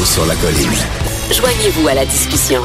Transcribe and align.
là-haut 0.00 0.04
sur 0.04 0.26
la 0.26 0.34
colline. 0.36 0.70
Joignez-vous 1.32 1.88
à 1.88 1.94
la 1.94 2.04
discussion. 2.04 2.62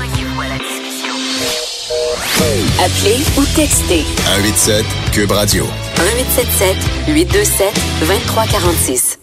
Appelez 2.80 3.18
ou 3.38 3.44
textez 3.56 4.04
187 4.36 4.86
Cube 5.12 5.32
Radio. 5.32 5.64
1877 5.98 6.76
827 7.08 7.74
2346. 8.02 9.20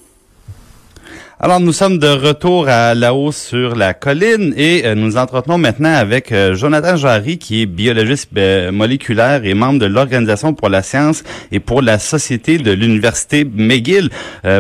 Alors, 1.40 1.58
nous 1.58 1.72
sommes 1.72 1.98
de 1.98 2.06
retour 2.06 2.69
à 2.69 2.94
la 2.94 3.15
hausse 3.15 3.37
sur 3.37 3.75
la 3.75 3.94
colline 3.94 4.54
et 4.56 4.83
euh, 4.85 4.94
nous 4.94 5.17
entretenons 5.17 5.58
maintenant 5.58 5.92
avec 5.92 6.31
euh, 6.31 6.54
Jonathan 6.54 6.97
Jarry, 6.97 7.38
qui 7.38 7.63
est 7.63 7.67
biologiste 7.67 8.31
euh, 8.37 8.71
moléculaire 8.71 9.44
et 9.44 9.54
membre 9.54 9.81
de 9.81 9.87
l'Organisation 9.87 10.54
pour 10.54 10.69
la 10.69 10.83
science 10.83 11.24
et 11.51 11.58
pour 11.58 11.83
la 11.83 11.99
société 11.99 12.58
de 12.58 12.71
l'Université 12.71 13.44
McGill. 13.44 14.10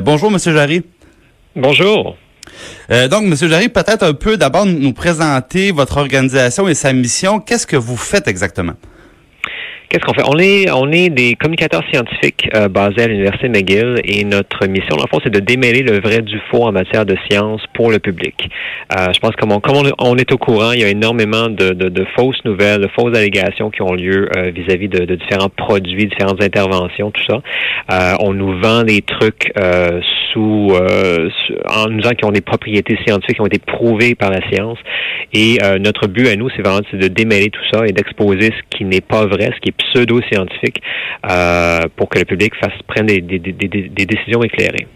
bonjour, 0.02 0.30
Monsieur 0.30 0.52
Jarry. 0.52 0.82
Bonjour. 1.54 2.16
Donc, 3.08 3.24
Monsieur 3.24 3.48
Jarry, 3.48 3.68
peut-être 3.68 4.02
un 4.02 4.14
peu 4.14 4.36
d'abord 4.36 4.66
nous 4.66 4.92
présenter 4.92 5.72
votre 5.72 5.96
organisation 5.96 6.68
et 6.68 6.74
sa 6.74 6.92
mission. 6.92 7.40
Qu'est-ce 7.40 7.66
que 7.66 7.76
vous 7.76 7.96
faites 7.96 8.28
exactement? 8.28 8.74
Qu'est-ce 9.92 10.06
qu'on 10.06 10.14
fait? 10.14 10.22
On 10.26 10.38
est, 10.38 10.70
on 10.70 10.90
est 10.90 11.10
des 11.10 11.34
communicateurs 11.34 11.82
scientifiques 11.92 12.48
euh, 12.54 12.66
basés 12.68 13.02
à 13.02 13.08
l'Université 13.08 13.50
McGill 13.50 14.00
et 14.04 14.24
notre 14.24 14.66
mission, 14.66 14.96
dans 14.96 15.02
le 15.02 15.08
fond, 15.10 15.20
c'est 15.22 15.28
de 15.28 15.38
démêler 15.38 15.82
le 15.82 16.00
vrai 16.00 16.22
du 16.22 16.40
faux 16.50 16.64
en 16.64 16.72
matière 16.72 17.04
de 17.04 17.14
science 17.28 17.60
pour 17.74 17.90
le 17.90 17.98
public. 17.98 18.48
Euh, 18.96 19.12
je 19.12 19.20
pense 19.20 19.32
que 19.32 19.40
comme, 19.42 19.52
on, 19.98 20.16
est 20.16 20.32
au 20.32 20.38
courant, 20.38 20.72
il 20.72 20.80
y 20.80 20.84
a 20.84 20.88
énormément 20.88 21.50
de, 21.50 21.74
de, 21.74 22.06
fausses 22.16 22.42
nouvelles, 22.46 22.80
de 22.80 22.88
fausses 22.88 23.14
allégations 23.14 23.70
qui 23.70 23.82
ont 23.82 23.92
lieu 23.92 24.30
euh, 24.34 24.50
vis-à-vis 24.50 24.88
de, 24.88 25.04
de, 25.04 25.14
différents 25.14 25.50
produits, 25.50 26.06
différentes 26.06 26.42
interventions, 26.42 27.10
tout 27.10 27.24
ça. 27.28 28.16
on 28.20 28.32
nous 28.32 28.58
vend 28.62 28.84
des 28.84 29.02
trucs 29.02 29.52
sous, 30.32 30.72
en 31.68 31.88
nous 31.88 32.00
disant 32.00 32.10
qu'ils 32.10 32.26
ont 32.28 32.32
des 32.32 32.40
propriétés 32.40 32.98
scientifiques 33.06 33.36
qui 33.36 33.40
ont 33.40 33.46
été 33.46 33.58
prouvées 33.58 34.14
par 34.14 34.30
la 34.30 34.40
science. 34.50 34.78
Et 35.32 35.58
notre 35.80 36.06
but 36.08 36.28
à 36.28 36.36
nous, 36.36 36.48
c'est 36.50 36.62
vraiment 36.62 36.80
de 36.92 37.08
démêler 37.08 37.50
tout 37.50 37.64
ça 37.72 37.86
et 37.86 37.92
d'exposer 37.92 38.50
ce 38.50 38.76
qui 38.76 38.84
n'est 38.84 39.00
pas 39.00 39.26
vrai, 39.26 39.50
ce 39.54 39.60
qui 39.60 39.70
est 39.70 39.76
pseudo-scientifique 39.76 40.82
euh, 41.30 41.80
pour 41.96 42.08
que 42.08 42.18
le 42.18 42.24
public 42.24 42.54
fasse 42.56 42.72
prenne 42.86 43.06
des, 43.06 43.20
des, 43.20 43.38
des, 43.38 43.52
des 43.52 44.06
décisions 44.06 44.42
éclairées. 44.42 44.86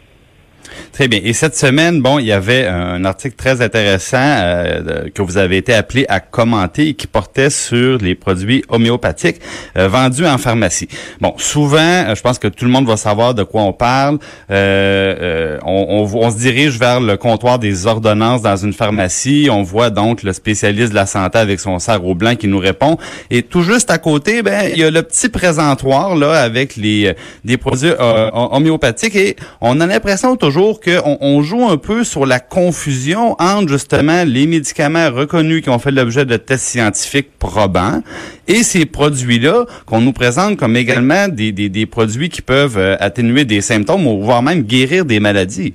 Très 0.93 1.09
bien. 1.09 1.21
Et 1.23 1.33
cette 1.33 1.57
semaine, 1.57 2.01
bon, 2.01 2.19
il 2.19 2.27
y 2.27 2.33
avait 2.33 2.67
un 2.67 3.05
article 3.05 3.37
très 3.37 3.61
intéressant 3.61 4.17
euh, 4.19 5.09
que 5.15 5.21
vous 5.21 5.37
avez 5.37 5.59
été 5.59 5.75
appelé 5.75 6.07
à 6.09 6.21
commenter 6.21 6.89
et 6.89 6.95
qui 6.95 7.07
portait 7.07 7.51
sur 7.51 7.99
les 7.99 8.15
produits 8.15 8.65
homéopathiques 8.69 9.41
euh, 9.77 9.89
vendus 9.89 10.27
en 10.27 10.39
pharmacie. 10.39 10.89
Bon, 11.21 11.35
souvent, 11.37 11.79
euh, 11.79 12.15
je 12.15 12.23
pense 12.23 12.39
que 12.39 12.49
tout 12.49 12.65
le 12.65 12.71
monde 12.71 12.87
va 12.87 12.97
savoir 12.97 13.35
de 13.35 13.43
quoi 13.43 13.63
on 13.63 13.73
parle. 13.73 14.19
On, 14.49 16.09
on, 16.15 16.31
se 16.31 16.39
dirige 16.39 16.79
vers 16.79 17.01
le 17.01 17.17
comptoir 17.17 17.59
des 17.59 17.87
ordonnances 17.87 18.43
dans 18.43 18.57
une 18.57 18.73
pharmacie. 18.73 19.49
On 19.51 19.63
voit 19.63 19.91
donc 19.91 20.23
le 20.23 20.33
spécialiste 20.33 20.91
de 20.91 20.95
la 20.95 21.07
santé 21.07 21.39
avec 21.39 21.61
son 21.61 21.79
sarreau 21.79 22.15
blanc 22.15 22.37
qui 22.37 22.49
nous 22.49 22.59
répond. 22.59 22.97
Et 23.31 23.43
tout 23.43 23.63
juste 23.63 23.91
à 23.91 23.99
côté, 23.99 24.43
ben, 24.43 24.71
il 24.73 24.79
y 24.79 24.85
a 24.85 24.91
le 24.91 25.03
petit 25.03 25.29
présentoir 25.29 26.17
là 26.17 26.41
avec 26.41 26.77
les 26.77 27.15
des 27.45 27.57
produits 27.57 27.93
homéopathiques 28.33 29.17
et 29.17 29.37
on 29.61 29.81
a 29.81 29.87
l'impression 29.87 30.37
toujours 30.37 30.56
qu'on 30.57 31.19
on 31.21 31.43
joue 31.43 31.69
un 31.69 31.77
peu 31.77 32.03
sur 32.03 32.25
la 32.25 32.41
confusion 32.41 33.37
entre 33.39 33.69
justement 33.69 34.25
les 34.25 34.47
médicaments 34.47 35.11
reconnus 35.11 35.63
qui 35.63 35.69
ont 35.69 35.79
fait 35.79 35.91
l'objet 35.91 36.25
de 36.25 36.37
tests 36.37 36.65
scientifiques 36.65 37.39
probants 37.39 38.03
et 38.49 38.63
ces 38.63 38.87
produits-là 38.87 39.67
qu'on 39.85 40.01
nous 40.01 40.13
présente 40.13 40.57
comme 40.57 40.77
également 40.77 41.29
des, 41.29 41.53
des, 41.53 41.87
produits 41.87 42.31
qui 42.31 42.41
peuvent 42.41 42.79
euh, 42.79 42.97
atténuer 43.01 43.45
des 43.45 43.61
symptômes 43.61 44.07
ou 44.07 44.23
voire 44.23 44.43
même 44.43 44.63
guérir 44.63 45.05
des 45.05 45.21
maladies. 45.21 45.75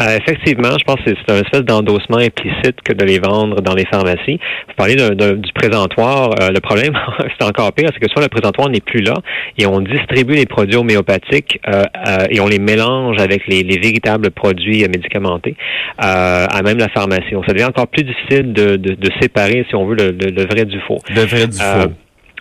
Euh, 0.00 0.16
effectivement, 0.16 0.70
je 0.78 0.84
pense 0.84 0.96
que 1.04 1.10
c'est 1.10 1.32
un 1.32 1.40
espèce 1.40 1.62
d'endossement 1.62 2.18
implicite 2.18 2.80
que 2.82 2.92
de 2.92 3.04
les 3.04 3.18
vendre 3.18 3.60
dans 3.60 3.74
les 3.74 3.84
pharmacies. 3.84 4.38
Vous 4.68 4.74
parlez 4.76 4.96
du 4.96 5.52
présentoir. 5.54 6.30
Euh, 6.40 6.50
le 6.50 6.60
problème, 6.60 6.94
c'est 7.38 7.46
encore 7.46 7.72
pire, 7.72 7.90
c'est 7.92 8.00
que 8.00 8.10
soit 8.10 8.22
le 8.22 8.28
présentoir 8.28 8.68
n'est 8.70 8.80
plus 8.80 9.00
là 9.00 9.14
et 9.58 9.66
on 9.66 9.80
distribue 9.80 10.34
les 10.34 10.46
produits 10.46 10.76
homéopathiques 10.76 11.60
euh, 11.68 11.84
et 12.30 12.40
on 12.40 12.46
les 12.46 12.58
mélange 12.58 13.16
avec 13.20 13.46
les, 13.46 13.62
véritables 13.62 14.30
produits 14.30 14.82
médicamentés 14.82 15.56
à 15.98 16.60
même 16.62 16.78
la 16.78 16.88
pharmacie. 16.88 17.32
Donc, 17.32 17.44
ça 17.46 17.52
devient 17.52 17.64
encore 17.64 17.88
plus 17.88 18.04
difficile 18.04 18.52
de, 18.52 18.76
de, 18.76 19.08
séparer, 19.20 19.64
si 19.68 19.74
on 19.74 19.86
veut, 19.86 19.96
le, 19.96 20.10
le, 20.10 20.44
vrai 20.44 20.64
du 20.64 20.78
faux. 20.80 20.98
Le 21.08 21.22
vrai 21.22 21.46
du 21.46 21.56
faux. 21.56 21.92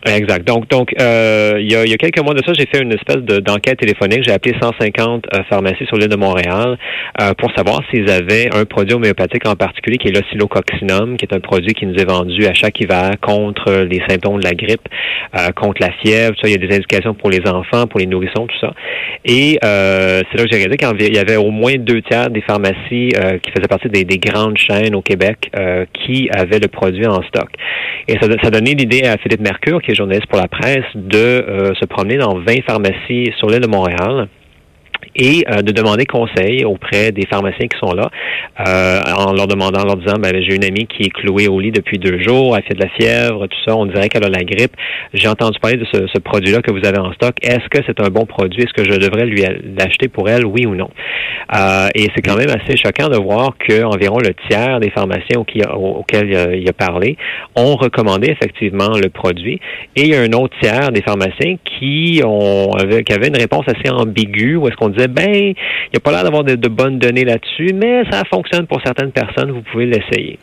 Exact. 0.05 0.47
Donc, 0.47 0.67
donc 0.69 0.93
euh, 0.99 1.57
il, 1.59 1.71
y 1.71 1.75
a, 1.75 1.85
il 1.85 1.91
y 1.91 1.93
a 1.93 1.97
quelques 1.97 2.19
mois 2.19 2.33
de 2.33 2.41
ça, 2.43 2.53
j'ai 2.53 2.65
fait 2.65 2.81
une 2.81 2.91
espèce 2.91 3.17
d'enquête 3.17 3.77
téléphonique. 3.79 4.23
J'ai 4.25 4.31
appelé 4.31 4.55
150 4.59 5.25
euh, 5.33 5.43
pharmacies 5.47 5.85
sur 5.85 5.97
l'île 5.97 6.09
de 6.09 6.15
Montréal 6.15 6.77
euh, 7.21 7.33
pour 7.37 7.51
savoir 7.55 7.81
s'ils 7.91 8.09
avaient 8.09 8.49
un 8.51 8.65
produit 8.65 8.95
homéopathique 8.95 9.47
en 9.47 9.55
particulier 9.55 9.97
qui 9.97 10.07
est 10.07 10.11
l'oscillococcinum, 10.11 11.17
qui 11.17 11.25
est 11.25 11.35
un 11.35 11.39
produit 11.39 11.73
qui 11.75 11.85
nous 11.85 11.93
est 11.93 12.09
vendu 12.09 12.47
à 12.47 12.53
chaque 12.55 12.79
hiver 12.79 13.11
contre 13.21 13.71
les 13.83 14.01
symptômes 14.09 14.39
de 14.39 14.45
la 14.45 14.55
grippe, 14.55 14.87
euh, 15.37 15.51
contre 15.55 15.81
la 15.81 15.91
fièvre. 15.91 16.33
Tout 16.33 16.47
ça, 16.47 16.49
il 16.49 16.59
y 16.59 16.63
a 16.63 16.67
des 16.67 16.75
indications 16.75 17.13
pour 17.13 17.29
les 17.29 17.47
enfants, 17.47 17.85
pour 17.85 17.99
les 17.99 18.07
nourrissons, 18.07 18.47
tout 18.47 18.59
ça. 18.59 18.73
Et 19.23 19.59
c'est 19.61 20.37
là 20.37 20.43
que 20.43 20.49
j'ai 20.51 20.57
réalisé 20.57 20.77
qu'il 20.77 21.15
y 21.15 21.19
avait 21.19 21.35
au 21.35 21.51
moins 21.51 21.75
deux 21.77 22.01
tiers 22.01 22.31
des 22.31 22.41
pharmacies 22.41 23.09
qui 23.43 23.51
faisaient 23.51 23.67
partie 23.69 23.87
des, 23.89 24.03
des, 24.03 24.17
grandes 24.17 24.57
chaînes 24.57 24.95
au 24.95 25.01
Québec 25.01 25.51
qui 25.93 26.29
avaient 26.33 26.59
le 26.59 26.67
produit 26.67 27.05
en 27.05 27.21
stock. 27.23 27.49
Et 28.07 28.13
ça, 28.19 28.27
ça 28.43 28.49
donnait 28.49 28.73
l'idée 28.73 29.03
à 29.03 29.17
Philippe 29.17 29.41
Mercure, 29.41 29.81
qui 29.81 29.90
journaliste 29.95 30.27
pour 30.27 30.39
la 30.39 30.47
presse, 30.47 30.85
de 30.95 31.17
euh, 31.17 31.73
se 31.79 31.85
promener 31.85 32.17
dans 32.17 32.35
20 32.35 32.63
pharmacies 32.65 33.31
sur 33.37 33.49
l'île 33.49 33.61
de 33.61 33.67
Montréal 33.67 34.27
et 35.15 35.45
euh, 35.49 35.61
de 35.61 35.71
demander 35.71 36.05
conseil 36.05 36.65
auprès 36.65 37.11
des 37.11 37.25
pharmaciens 37.25 37.67
qui 37.67 37.77
sont 37.79 37.93
là, 37.93 38.09
euh, 38.67 38.99
en 39.15 39.33
leur 39.33 39.47
demandant, 39.47 39.81
en 39.81 39.85
leur 39.85 39.97
disant, 39.97 40.17
ben, 40.19 40.33
j'ai 40.41 40.55
une 40.55 40.63
amie 40.63 40.87
qui 40.87 41.03
est 41.03 41.09
clouée 41.09 41.47
au 41.47 41.59
lit 41.59 41.71
depuis 41.71 41.99
deux 41.99 42.21
jours, 42.21 42.55
elle 42.57 42.63
fait 42.63 42.75
de 42.75 42.83
la 42.83 42.89
fièvre, 42.89 43.47
tout 43.47 43.57
ça, 43.65 43.75
on 43.75 43.85
dirait 43.85 44.09
qu'elle 44.09 44.25
a 44.25 44.29
la 44.29 44.43
grippe. 44.43 44.73
J'ai 45.13 45.27
entendu 45.27 45.59
parler 45.59 45.77
de 45.77 45.85
ce, 45.91 46.07
ce 46.07 46.19
produit-là 46.19 46.61
que 46.61 46.71
vous 46.71 46.85
avez 46.85 46.99
en 46.99 47.11
stock. 47.13 47.35
Est-ce 47.41 47.67
que 47.69 47.79
c'est 47.85 47.99
un 48.01 48.09
bon 48.09 48.25
produit? 48.25 48.63
Est-ce 48.63 48.73
que 48.73 48.83
je 48.83 48.97
devrais 48.97 49.25
lui 49.25 49.43
l'acheter 49.77 50.07
pour 50.07 50.29
elle, 50.29 50.45
oui 50.45 50.65
ou 50.65 50.75
non? 50.75 50.89
Euh, 51.53 51.87
et 51.95 52.07
c'est 52.15 52.21
quand 52.21 52.37
même 52.37 52.49
assez 52.49 52.77
choquant 52.77 53.09
de 53.09 53.17
voir 53.17 53.55
qu'environ 53.57 54.19
le 54.19 54.33
tiers 54.47 54.79
des 54.79 54.89
pharmaciens 54.89 55.39
auxquels 55.39 56.57
il 56.59 56.69
a, 56.69 56.73
parlé 56.73 57.17
ont 57.55 57.75
recommandé 57.75 58.29
effectivement 58.29 58.97
le 58.97 59.09
produit. 59.09 59.59
Et 59.95 60.03
il 60.03 60.07
y 60.07 60.15
a 60.15 60.21
un 60.21 60.31
autre 60.31 60.55
tiers 60.61 60.91
des 60.91 61.01
pharmaciens 61.01 61.57
qui 61.65 62.21
ont 62.25 62.71
qui 63.05 63.13
avaient 63.13 63.27
une 63.27 63.37
réponse 63.37 63.65
assez 63.67 63.89
ambiguë, 63.89 64.55
où 64.55 64.67
est-ce 64.67 64.75
qu'on 64.77 64.89
ben, 65.07 65.29
il 65.33 65.55
n'y 65.93 65.97
a 65.97 65.99
pas 65.99 66.11
l'air 66.11 66.23
d'avoir 66.23 66.43
de, 66.43 66.55
bonnes 66.67 66.99
données 66.99 67.25
là-dessus, 67.25 67.73
mais 67.73 68.03
ça 68.09 68.23
fonctionne 68.29 68.67
pour 68.67 68.81
certaines 68.83 69.11
personnes, 69.11 69.51
vous 69.51 69.63
pouvez 69.71 69.85
l'essayer. 69.85 70.39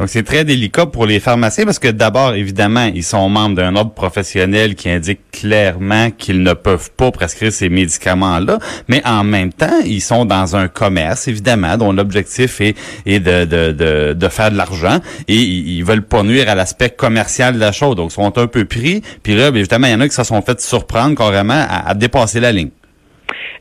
Donc, 0.00 0.08
c'est 0.08 0.22
très 0.22 0.44
délicat 0.44 0.86
pour 0.86 1.04
les 1.04 1.20
pharmaciens 1.20 1.66
parce 1.66 1.78
que 1.78 1.88
d'abord, 1.88 2.32
évidemment, 2.32 2.90
ils 2.94 3.04
sont 3.04 3.28
membres 3.28 3.54
d'un 3.54 3.76
ordre 3.76 3.92
professionnel 3.92 4.74
qui 4.74 4.88
indique 4.88 5.20
clairement 5.30 6.10
qu'ils 6.10 6.42
ne 6.42 6.54
peuvent 6.54 6.90
pas 6.96 7.10
prescrire 7.10 7.52
ces 7.52 7.68
médicaments-là, 7.68 8.58
mais 8.88 9.02
en 9.06 9.24
même 9.24 9.52
temps, 9.52 9.78
ils 9.84 10.00
sont 10.00 10.24
dans 10.24 10.56
un 10.56 10.68
commerce, 10.68 11.28
évidemment, 11.28 11.76
dont 11.76 11.92
l'objectif 11.92 12.62
est, 12.62 13.20
de, 13.20 14.28
faire 14.30 14.50
de 14.50 14.56
l'argent 14.56 15.00
et 15.28 15.36
ils, 15.36 15.84
veulent 15.84 16.06
pas 16.06 16.22
nuire 16.22 16.48
à 16.48 16.54
l'aspect 16.54 16.88
commercial 16.88 17.52
de 17.56 17.60
la 17.60 17.72
chose. 17.72 17.94
Donc, 17.94 18.10
ils 18.10 18.14
sont 18.14 18.38
un 18.38 18.46
peu 18.46 18.64
pris. 18.64 19.02
Puis 19.22 19.34
là, 19.34 19.48
évidemment, 19.48 19.86
il 19.86 19.92
y 19.92 19.94
en 19.94 20.00
a 20.00 20.08
qui 20.08 20.14
se 20.14 20.24
sont 20.24 20.40
fait 20.40 20.62
surprendre 20.62 21.14
carrément 21.14 21.66
à 21.68 21.92
dépasser 21.92 22.40
la 22.40 22.52
ligne. 22.52 22.70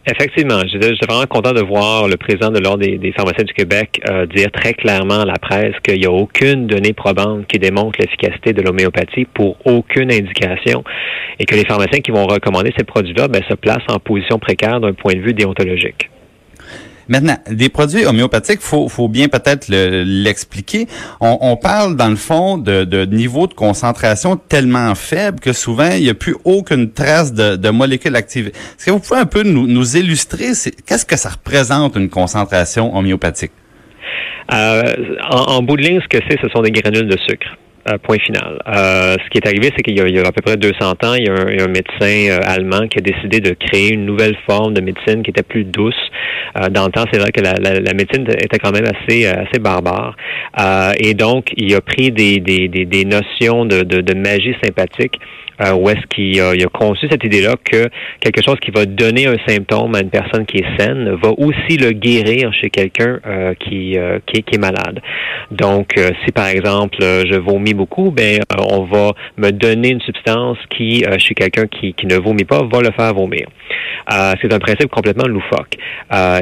Effectivement, 0.06 0.62
j'étais 0.66 0.94
vraiment 1.06 1.26
content 1.26 1.52
de 1.52 1.62
voir 1.62 2.08
le 2.08 2.16
président 2.16 2.50
de 2.50 2.60
l'Ordre 2.60 2.86
des, 2.86 3.12
pharmaciens 3.12 3.44
du 3.44 3.54
Québec 3.54 4.02
euh, 4.10 4.26
dire 4.26 4.50
très 4.52 4.74
clairement 4.74 5.22
à 5.22 5.26
la 5.26 5.34
presse 5.34 5.76
qu'il 5.84 6.00
n'y 6.00 6.06
a 6.06 6.12
aucune 6.12 6.68
donnée 6.68 6.94
probante 6.94 7.48
qui 7.48 7.60
démontre 7.60 8.00
l'efficacité 8.00 8.54
de 8.54 8.62
l'homéopathie 8.62 9.26
pour 9.26 9.58
aucune 9.66 10.12
indication 10.12 10.84
et 11.38 11.46
que 11.46 11.54
les 11.54 11.66
pharmaciens 11.66 12.00
qui 12.00 12.12
vont 12.12 12.26
recommander 12.26 12.72
ces 12.78 12.86
produits-là 12.86 13.28
ben, 13.28 13.44
se 13.50 13.56
placent 13.56 13.90
en 13.90 14.00
position 14.00 14.40
précaire 14.40 14.80
d'un 14.80 14.94
point 14.94 15.14
de 15.14 15.20
vue 15.20 15.34
déontologique. 15.34 16.10
Maintenant, 17.09 17.38
des 17.50 17.69
produits 17.69 18.06
homéopathiques, 18.06 18.62
faut, 18.62 18.88
faut 18.88 19.07
bien 19.07 19.28
peut-être 19.28 19.68
l'expliquer. 19.69 20.88
on, 21.19 21.57
parle 21.57 21.95
dans 21.95 22.10
le 22.10 22.16
fond 22.16 22.57
de, 22.57 22.83
de 22.83 23.06
niveau 23.06 23.48
de 23.48 23.54
concentration 23.54 24.38
tellement 24.38 24.94
faible 24.95 25.39
que 25.39 25.51
souvent 25.51 25.89
il 25.92 26.04
n'y 26.04 26.10
a 26.10 26.13
plus 26.13 26.36
aucune 26.45 26.92
trace 26.92 27.33
de, 27.33 27.56
de 27.56 27.69
molécules 27.69 28.16
actives. 28.16 28.48
Est-ce 28.48 28.86
que 28.86 28.92
vous 28.92 29.00
pouvez 29.00 29.19
un 29.19 29.25
peu 29.25 29.44
nous, 29.44 29.68
nous 29.68 29.98
illustrer 29.98 30.51
qu'est-ce 30.86 31.06
que 31.06 31.18
ça 31.18 31.30
représente 31.30 31.95
une 31.95 32.10
concentration 32.10 32.95
homéopathique? 32.95 33.51
Euh, 34.54 34.83
en, 35.30 35.54
en 35.54 35.62
bout 35.62 35.78
de 35.78 35.81
ligne, 35.81 36.01
ce 36.01 36.07
que 36.07 36.24
c'est, 36.30 36.39
ce 36.42 36.48
sont 36.50 36.62
des 36.62 36.72
granules 36.72 37.07
de 37.07 37.18
sucre. 37.28 37.48
Euh, 37.89 37.97
point 37.97 38.18
final. 38.19 38.59
Euh, 38.68 39.15
ce 39.24 39.30
qui 39.30 39.38
est 39.38 39.47
arrivé, 39.47 39.71
c'est 39.75 39.81
qu'il 39.81 39.97
y, 39.97 40.19
a 40.19 40.27
à 40.27 40.31
peu 40.31 40.41
près 40.41 40.57
200 40.57 40.91
ans, 41.03 41.13
il 41.15 41.25
y 41.25 41.30
a 41.30 41.63
un, 41.63 41.68
médecin 41.68 42.30
euh, 42.30 42.39
allemand 42.44 42.88
qui 42.88 43.00
a 43.00 43.01
décidé 43.01 43.39
de 43.39 43.51
créer 43.51 43.94
une 43.94 44.06
nouvelle 44.06 44.36
forme 44.47 44.74
de 44.74 44.81
médecine 44.81 45.24
qui 45.24 45.31
était 45.31 45.44
plus 45.44 45.63
douce. 45.63 45.95
dans 46.71 46.86
le 46.86 46.91
temps, 46.91 47.06
c'est 47.12 47.19
vrai 47.19 47.31
que 47.31 47.41
la, 47.41 47.94
médecine 47.94 48.25
était 48.30 48.59
quand 48.59 48.71
même 48.71 48.86
assez 48.86 49.25
assez 49.25 49.59
barbare. 49.59 50.15
et 51.00 51.13
donc, 51.13 51.51
il 51.57 51.74
a 51.74 51.81
pris 51.81 52.12
des, 52.12 52.39
des, 52.39 52.68
des, 52.68 53.06
notions 53.06 53.65
de, 53.65 53.83
de, 53.83 54.01
de 54.01 54.13
magie 54.13 54.56
sympathique 54.63 55.19
où 55.75 55.89
est-ce 55.89 56.06
qu'il 56.07 56.39
a, 56.41 56.53
il 56.56 56.63
a 56.63 56.67
conçu 56.67 57.07
cette 57.09 57.23
idée-là 57.23 57.56
que 57.63 57.89
quelque 58.21 58.41
chose 58.45 58.57
qui 58.61 58.71
va 58.71 58.85
donner 58.85 59.27
un 59.27 59.38
symptôme 59.47 59.95
à 59.95 60.01
une 60.01 60.09
personne 60.09 60.45
qui 60.45 60.57
est 60.57 60.77
saine 60.79 61.17
va 61.21 61.31
aussi 61.38 61.77
le 61.77 61.91
guérir 61.91 62.53
chez 62.53 62.69
quelqu'un 62.69 63.19
qui, 63.59 63.97
qui, 64.25 64.44
qui, 64.44 64.56
est 64.56 64.59
malade. 64.59 65.01
Donc, 65.51 65.94
si 66.25 66.31
par 66.31 66.47
exemple 66.47 66.97
je 67.00 67.38
vomis 67.38 67.73
beaucoup, 67.73 68.11
ben 68.11 68.39
on 68.57 68.83
va 68.83 69.11
me 69.38 69.51
donner 69.51 69.89
une 69.89 70.01
substance 70.01 70.57
qui, 70.69 71.03
chez 71.17 71.33
quelqu'un 71.33 71.67
qui, 71.67 71.94
qui 71.94 72.07
ne 72.07 72.15
vomit 72.15 72.45
pas, 72.45 72.61
va 72.71 72.81
le 72.81 72.91
faire 72.91 73.13
vomir. 73.13 73.47
c'est 74.41 74.53
un 74.53 74.59
principe 74.59 74.89
complètement 74.89 75.27
loufoque. 75.27 75.75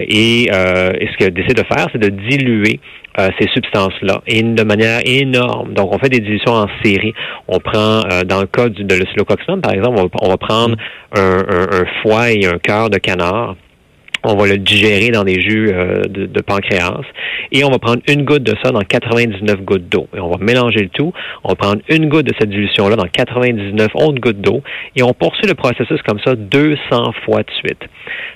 et, 0.02 0.44
et 0.44 1.08
ce 1.12 1.18
qu'il 1.18 1.32
décide 1.32 1.58
de 1.58 1.64
faire, 1.64 1.88
c'est 1.92 2.02
de 2.02 2.10
diluer 2.10 2.80
euh, 3.20 3.30
ces 3.40 3.48
substances-là 3.48 4.22
et 4.28 4.44
de 4.44 4.64
manière 4.64 5.00
énorme. 5.04 5.74
Donc, 5.74 5.92
on 5.92 5.98
fait 5.98 6.10
des 6.10 6.20
dilutions 6.20 6.52
en 6.52 6.68
série. 6.84 7.16
On 7.48 7.58
prend, 7.58 8.04
euh, 8.12 8.24
dans 8.24 8.42
le 8.42 8.46
cas 8.46 8.70
du, 8.70 8.84
de 8.84 8.94
l'oscillococcinum, 9.08 9.62
par 9.62 9.74
exemple, 9.74 10.00
on 10.22 10.28
va, 10.28 10.38
prendre 10.38 10.76
un, 11.16 11.86
foie 12.02 12.32
et 12.32 12.46
un 12.46 12.58
cœur 12.60 12.90
de 12.90 12.98
canard 12.98 13.56
on 14.28 14.36
va 14.36 14.48
le 14.48 14.58
digérer 14.58 15.10
dans 15.10 15.24
des 15.24 15.42
jus 15.42 15.70
euh, 15.70 16.04
de, 16.08 16.42
pancréas 16.42 17.02
et 17.52 17.64
on 17.64 17.70
va 17.70 17.80
prendre 17.80 18.02
une 18.08 18.24
goutte 18.26 18.44
de 18.44 18.54
ça 18.64 18.72
dans 18.72 18.82
99 18.82 19.62
gouttes 19.62 19.90
d'eau. 19.90 20.08
Et 20.16 20.20
on 20.20 20.30
va 20.30 20.38
mélanger 20.38 20.82
le 20.82 20.90
tout. 20.90 21.14
On 21.44 21.50
va 21.50 21.56
prendre 21.56 21.82
une 21.90 22.10
goutte 22.10 22.26
de 22.26 22.34
cette 22.40 22.50
dilution-là 22.50 22.96
dans 22.96 23.08
99 23.08 23.88
autres 23.96 24.20
gouttes 24.20 24.42
d'eau 24.42 24.62
et 24.96 25.04
on 25.04 25.14
poursuit 25.14 25.48
le 25.48 25.54
processus 25.54 26.02
comme 26.06 26.20
ça 26.26 26.36
200 26.36 26.78
fois 27.26 27.44
de 27.44 27.52
suite. 27.52 27.80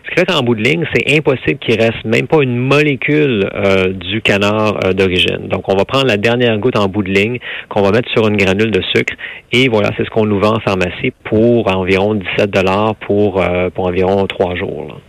Ce 0.06 0.10
qui 0.10 0.20
fait 0.20 0.26
qu'en 0.26 0.42
bout 0.42 0.56
de 0.56 0.64
ligne, 0.64 0.86
c'est 0.94 1.16
impossible 1.18 1.60
qu'il 1.60 1.80
reste 1.80 2.04
même 2.06 2.28
pas 2.28 2.42
une 2.42 2.58
molécule 2.58 3.50
euh, 3.54 3.94
du 3.94 4.22
canard 4.22 4.80
euh, 4.86 4.94
d'origine. 4.94 5.48
Donc, 5.48 5.72
on 5.72 5.76
va 5.76 5.86
prendre 5.86 6.08
la 6.08 6.18
dernière 6.18 6.58
goutte 6.58 6.78
en 6.78 6.88
bout 6.88 7.04
de 7.04 7.12
ligne 7.12 7.38
qu'on 7.70 7.82
va 7.82 7.92
mettre 7.92 8.10
sur 8.12 8.28
une 8.28 8.38
granule 8.38 8.72
de 8.72 8.82
sucre 8.96 9.14
et 9.52 9.68
voilà, 9.68 9.90
c'est 9.98 10.06
ce 10.06 10.10
qu'on 10.10 10.26
nous 10.26 10.40
vend 10.40 10.56
en 10.56 10.60
pharmacie 10.60 11.12
pour 11.26 11.74
environ 11.74 12.16
17 12.16 12.50
dollars 12.50 12.96
pour, 12.96 13.44
pour 13.74 13.88
environ 13.88 14.26
trois 14.28 14.56
jours. 14.56 15.02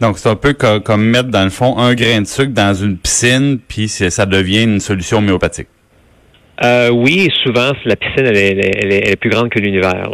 Donc, 0.00 0.18
c'est 0.18 0.28
un 0.28 0.36
peu 0.36 0.52
comme, 0.52 1.04
mettre, 1.04 1.28
dans 1.28 1.44
le 1.44 1.50
fond, 1.50 1.76
un 1.78 1.94
grain 1.94 2.20
de 2.20 2.26
sucre 2.26 2.52
dans 2.52 2.74
une 2.74 2.96
piscine, 2.98 3.58
puis 3.66 3.88
ça 3.88 4.26
devient 4.26 4.62
une 4.62 4.80
solution 4.80 5.18
homéopathique. 5.18 5.68
Euh, 6.64 6.90
oui, 6.90 7.28
souvent, 7.44 7.72
la 7.84 7.96
piscine, 7.96 8.26
elle 8.26 8.36
est, 8.36 9.16
plus 9.16 9.30
grande 9.30 9.48
que 9.48 9.60
l'univers. 9.60 9.94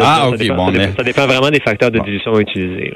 ah, 0.00 0.28
OK. 0.28 0.42
Ça 0.42 0.54
bon, 0.54 0.72
ça, 0.96 1.02
dépend, 1.02 1.26
vraiment 1.26 1.50
des 1.50 1.60
facteurs 1.60 1.90
de 1.90 1.98
dilution 2.00 2.38
utilisés. 2.38 2.94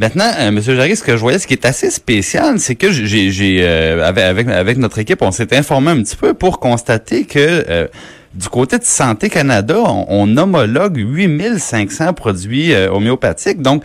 Maintenant, 0.00 0.30
euh, 0.38 0.48
M. 0.48 0.60
Jarry, 0.60 0.96
ce 0.96 1.04
que 1.04 1.12
je 1.12 1.20
voyais, 1.20 1.38
ce 1.38 1.46
qui 1.46 1.52
est 1.52 1.66
assez 1.66 1.90
spécial, 1.90 2.58
c'est 2.58 2.74
que 2.74 2.90
j'ai, 2.90 3.58
euh, 3.60 4.02
avec, 4.02 4.48
avec, 4.48 4.78
notre 4.78 4.98
équipe, 4.98 5.20
on 5.20 5.30
s'est 5.30 5.54
informé 5.54 5.90
un 5.90 6.02
petit 6.02 6.16
peu 6.16 6.32
pour 6.32 6.58
constater 6.58 7.26
que 7.26 7.38
euh, 7.38 7.86
du 8.32 8.48
côté 8.48 8.78
de 8.78 8.84
Santé 8.84 9.28
Canada, 9.28 9.76
on, 9.78 10.06
on 10.08 10.36
homologue 10.38 10.96
8500 10.96 12.14
produits 12.14 12.74
homéopathiques. 12.74 13.60
Donc, 13.60 13.84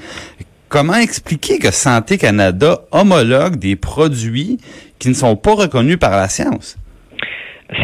comment 0.69 0.95
expliquer 0.95 1.59
que 1.59 1.71
Santé 1.71 2.17
Canada 2.17 2.81
homologue 2.91 3.57
des 3.57 3.75
produits 3.75 4.59
qui 4.99 5.09
ne 5.09 5.13
sont 5.13 5.35
pas 5.35 5.53
reconnus 5.53 5.97
par 5.99 6.11
la 6.11 6.29
science? 6.29 6.77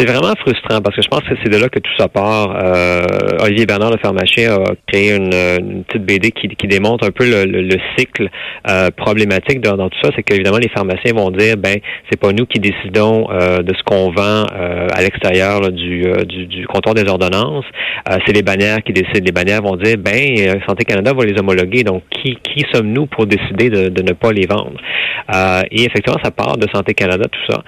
C'est 0.02 0.08
vraiment 0.08 0.34
frustrant 0.40 0.82
parce 0.82 0.96
que 0.96 1.04
je 1.04 1.08
pense 1.10 1.22
que 1.22 1.36
c'est 1.44 1.50
de 1.52 1.58
là 1.58 1.70
que 1.70 1.78
tout 1.78 1.92
ça 1.96 2.08
part. 2.08 2.58
Euh, 2.60 3.06
Olivier 3.44 3.68
Bernard, 3.68 3.92
le 3.92 4.00
pharmacien, 4.00 4.56
a 4.56 4.74
créé 4.88 5.16
une, 5.16 5.84
petite 5.84 6.04
BD 6.04 6.32
qui, 6.32 6.68
démontre 6.68 7.06
un 7.06 7.12
peu 7.12 7.24
le, 7.24 7.78
cycle 7.96 8.28
euh, 8.68 8.90
problématique 8.90 9.62
dans, 9.62 9.78
tout 9.90 10.00
ça. 10.02 10.10
C'est 10.16 10.24
qu'évidemment, 10.24 10.58
les 10.58 10.70
pharmaciens 10.70 11.14
vont 11.14 11.30
dire, 11.30 11.56
ben, 11.56 11.78
c'est 12.10 12.20
pas 12.20 12.32
nous 12.32 12.48
qui 12.48 12.60
décidons 12.60 13.28
euh, 13.30 13.60
de 13.60 13.76
ce 13.76 13.84
qu'on 13.84 14.10
vend 14.10 14.46
à 14.92 15.02
l'extérieur 15.04 15.72
du, 15.72 16.12
du, 16.26 16.66
comptoir 16.66 16.96
des 16.96 17.08
ordonnances. 17.08 17.66
c'est 18.26 18.34
les 18.34 18.42
bannières 18.42 18.82
qui 18.84 18.94
décident. 18.94 19.24
Les 19.24 19.32
bannières 19.32 19.62
vont 19.62 19.76
dire, 19.76 19.98
ben, 20.00 20.60
Santé 20.68 20.84
Canada 20.84 21.14
va 21.14 21.26
les 21.26 21.40
homologuer. 21.40 21.84
Donc, 21.84 22.02
qui, 22.10 22.40
sommes-nous 22.74 23.06
pour 23.06 23.28
décider 23.28 23.70
de, 23.70 23.90
de, 23.90 24.02
ne 24.02 24.14
pas 24.14 24.32
les 24.32 24.48
vendre? 24.48 24.82
et 25.72 25.84
effectivement, 25.84 26.20
ça 26.24 26.32
part 26.32 26.58
de 26.58 26.68
Santé 26.74 26.96
Canada, 26.96 27.26
tout 27.32 27.54
ça. 27.54 27.64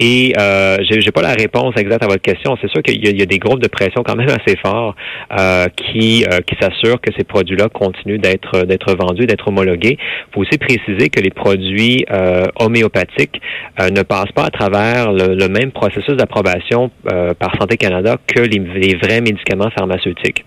Et 0.00 0.32
euh, 0.40 0.78
j'ai 0.80 1.12
pas 1.12 1.20
la 1.20 1.34
réponse 1.34 1.69
exacte 1.76 2.02
à 2.02 2.06
votre 2.06 2.22
question. 2.22 2.56
C'est 2.60 2.70
sûr 2.70 2.82
qu'il 2.82 3.04
y, 3.04 3.22
a 3.22 3.26
des 3.26 3.38
groupes 3.38 3.60
de 3.60 3.68
pression 3.68 4.02
quand 4.04 4.16
même 4.16 4.28
assez 4.28 4.56
forts 4.56 4.94
euh, 5.38 5.66
qui 5.76 6.24
euh, 6.24 6.40
qui 6.40 6.56
s'assurent 6.60 7.00
que 7.00 7.12
ces 7.16 7.24
produits-là 7.24 7.68
continuent 7.68 8.18
d'être 8.18 8.62
d'être 8.62 8.94
vendus, 8.94 9.26
d'être 9.26 9.48
homologués. 9.48 9.98
Il 10.00 10.34
faut 10.34 10.40
aussi 10.40 10.58
préciser 10.58 11.08
que 11.08 11.20
les 11.20 11.30
produits 11.30 12.04
euh, 12.10 12.46
homéopathiques 12.56 13.40
euh, 13.80 13.90
ne 13.90 14.02
passent 14.02 14.32
pas 14.32 14.44
à 14.44 14.50
travers 14.50 15.12
le, 15.12 15.48
même 15.48 15.72
processus 15.72 16.14
d'approbation 16.14 16.90
par 17.38 17.50
Santé 17.58 17.76
Canada 17.76 18.16
que 18.26 18.40
les, 18.40 18.58
les 18.58 18.96
vrais 18.96 19.20
médicaments 19.20 19.70
pharmaceutiques. 19.76 20.44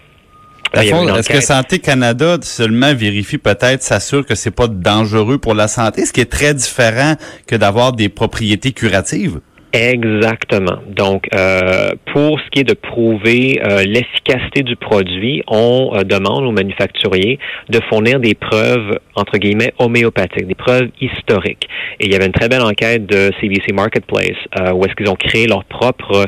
Est-ce 0.73 1.29
que 1.29 1.41
Santé 1.41 1.79
Canada 1.79 2.37
seulement 2.41 2.93
vérifie 2.95 3.37
peut-être, 3.37 3.83
s'assure 3.83 4.25
que 4.25 4.33
c'est 4.33 4.51
pas 4.51 4.67
dangereux 4.67 5.37
pour 5.37 5.53
la 5.53 5.67
santé, 5.67 6.05
ce 6.05 6.13
qui 6.13 6.21
est 6.21 6.31
très 6.31 6.53
différent 6.53 7.15
que 7.47 7.55
d'avoir 7.55 7.93
des 7.93 8.09
propriétés 8.09 8.71
curatives? 8.71 9.39
Exactement. 9.73 10.83
Donc, 10.87 11.27
euh, 11.33 11.93
pour 12.13 12.39
ce 12.39 12.47
qui 12.51 12.59
est 12.59 12.63
de 12.63 12.75
prouver 12.75 13.59
euh, 13.63 13.83
l'efficacité 13.83 14.61
du 14.61 14.75
produit, 14.75 15.41
on 15.47 15.93
euh, 15.95 16.03
demande 16.03 16.43
aux 16.45 16.51
manufacturiers 16.51 17.39
de 17.69 17.79
fournir 17.89 18.19
des 18.19 18.35
preuves, 18.35 18.99
entre 19.15 19.39
guillemets, 19.39 19.73
homéopathiques, 19.79 20.45
des 20.45 20.53
preuves 20.53 20.89
historiques. 21.01 21.67
Et 21.99 22.05
il 22.05 22.11
y 22.11 22.15
avait 22.15 22.27
une 22.27 22.33
très 22.33 22.49
belle 22.49 22.61
enquête 22.61 23.07
de 23.07 23.31
CBC 23.41 23.73
Marketplace 23.73 24.37
où 24.75 24.85
est-ce 24.85 24.93
qu'ils 24.95 25.09
ont 25.09 25.15
créé 25.15 25.47
leurs 25.47 25.63
propres 25.65 26.25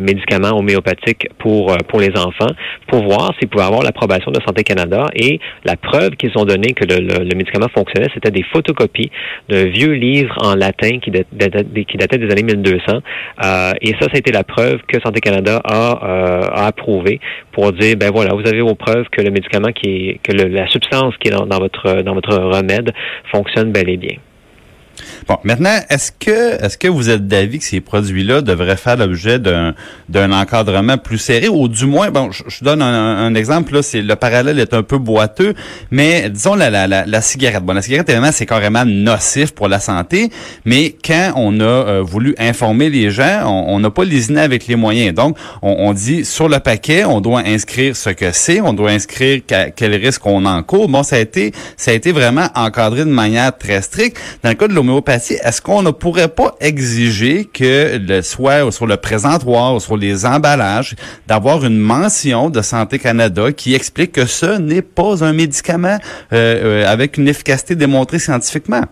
médicaments 0.00 0.56
homéopathiques 0.58 1.28
pour, 1.38 1.76
pour 1.88 2.00
les 2.00 2.10
enfants, 2.16 2.50
pour 2.88 3.04
voir 3.04 3.32
s'ils 3.38 3.48
pouvaient 3.48 3.64
avoir 3.64 3.82
l'approbation 3.82 4.30
de 4.30 4.40
Santé 4.46 4.64
Canada. 4.64 5.06
Et 5.14 5.40
la 5.64 5.76
preuve 5.76 6.10
qu'ils 6.10 6.36
ont 6.36 6.44
donnée 6.44 6.72
que 6.72 6.84
le, 6.84 7.00
le, 7.00 7.36
médicament 7.36 7.68
fonctionnait, 7.74 8.08
c'était 8.14 8.30
des 8.30 8.44
photocopies 8.52 9.10
d'un 9.48 9.64
vieux 9.66 9.92
livre 9.92 10.34
en 10.42 10.54
latin 10.54 10.98
qui 11.00 11.10
datait, 11.10 11.64
qui 11.84 11.96
datait 11.96 12.18
des 12.18 12.30
années 12.30 12.42
1200 12.42 12.87
euh, 12.88 13.72
et 13.80 13.92
ça, 13.92 14.06
ça 14.06 14.14
a 14.14 14.18
été 14.18 14.32
la 14.32 14.44
preuve 14.44 14.80
que 14.86 15.00
Santé 15.00 15.20
Canada 15.20 15.60
a, 15.64 15.98
euh, 16.02 16.48
approuvé 16.52 17.20
pour 17.52 17.72
dire, 17.72 17.96
ben 17.96 18.10
voilà, 18.10 18.34
vous 18.34 18.46
avez 18.46 18.60
vos 18.60 18.74
preuves 18.74 19.06
que 19.10 19.22
le 19.22 19.30
médicament 19.30 19.72
qui 19.72 19.88
est, 19.88 20.20
que 20.22 20.32
la 20.32 20.68
substance 20.68 21.14
qui 21.18 21.28
est 21.28 21.32
dans 21.32 21.58
votre 21.58 22.02
dans 22.02 22.14
votre 22.14 22.36
remède 22.36 22.92
fonctionne 23.30 23.72
bel 23.72 23.88
et 23.88 23.96
bien. 23.96 24.16
Bon, 25.26 25.36
maintenant, 25.44 25.76
est-ce 25.90 26.12
que 26.12 26.62
est-ce 26.64 26.78
que 26.78 26.88
vous 26.88 27.10
êtes 27.10 27.26
d'avis 27.26 27.58
que 27.58 27.64
ces 27.64 27.80
produits-là 27.80 28.42
devraient 28.42 28.76
faire 28.76 28.96
l'objet 28.96 29.38
d'un 29.38 29.74
d'un 30.08 30.32
encadrement 30.32 30.98
plus 30.98 31.18
serré 31.18 31.48
ou 31.48 31.68
du 31.68 31.86
moins, 31.86 32.10
bon, 32.10 32.30
je, 32.30 32.64
donne 32.64 32.82
un, 32.82 33.34
exemple 33.34 33.74
là, 33.74 33.82
c'est 33.82 34.02
le 34.02 34.16
parallèle 34.16 34.58
est 34.58 34.74
un 34.74 34.82
peu 34.82 34.98
boiteux, 34.98 35.54
mais 35.90 36.30
disons 36.30 36.54
la 36.54 36.70
la, 36.70 36.86
la, 36.86 37.20
cigarette. 37.20 37.62
Bon, 37.62 37.74
la 37.74 37.82
cigarette 37.82 38.08
évidemment 38.08 38.32
c'est 38.32 38.46
carrément 38.46 38.84
nocif 38.84 39.52
pour 39.52 39.68
la 39.68 39.80
santé, 39.80 40.30
mais 40.64 40.96
quand 41.04 41.32
on 41.36 41.60
a 41.60 41.64
euh, 41.64 42.02
voulu 42.02 42.34
informer 42.38 42.90
les 42.90 43.10
gens, 43.10 43.44
on 43.46 43.78
n'a 43.80 43.90
pas 43.90 44.04
lésiné 44.04 44.40
avec 44.40 44.66
les 44.66 44.76
moyens. 44.76 45.14
Donc, 45.14 45.36
on, 45.62 45.92
dit 45.92 46.24
sur 46.24 46.48
le 46.48 46.58
paquet, 46.58 47.04
on 47.04 47.20
doit 47.20 47.42
inscrire 47.46 47.96
ce 47.96 48.10
que 48.10 48.32
c'est, 48.32 48.60
on 48.60 48.72
doit 48.72 48.90
inscrire 48.90 49.40
quel 49.46 49.94
risque 49.94 50.24
on 50.26 50.44
encourt. 50.44 50.88
Bon, 50.88 51.02
ça 51.02 51.16
a 51.16 51.18
été 51.18 51.52
ça 51.76 51.90
a 51.90 51.94
été 51.94 52.12
vraiment 52.12 52.48
encadré 52.54 53.04
de 53.04 53.10
manière 53.10 53.56
très 53.56 53.82
stricte. 53.82 54.18
Dans 54.42 54.50
le 54.50 54.54
cas 54.54 54.68
de 54.68 54.74
est-ce 54.96 55.60
qu'on 55.60 55.82
ne 55.82 55.90
pourrait 55.90 56.28
pas 56.28 56.56
exiger 56.60 57.44
que 57.44 57.98
le 57.98 58.22
soit 58.22 58.70
sur 58.72 58.86
le 58.86 58.96
présentoir 58.96 59.74
ou 59.74 59.80
sur 59.80 59.96
les 59.96 60.24
emballages 60.24 60.94
d'avoir 61.26 61.64
une 61.64 61.78
mention 61.78 62.50
de 62.50 62.62
Santé 62.62 62.98
Canada 62.98 63.52
qui 63.52 63.74
explique 63.74 64.12
que 64.12 64.26
ce 64.26 64.58
n'est 64.58 64.82
pas 64.82 65.24
un 65.24 65.32
médicament 65.32 65.98
euh, 66.32 66.82
euh, 66.82 66.86
avec 66.86 67.18
une 67.18 67.28
efficacité 67.28 67.74
démontrée 67.74 68.18
scientifiquement? 68.18 68.84